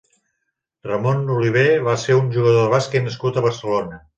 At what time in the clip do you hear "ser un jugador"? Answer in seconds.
2.05-2.59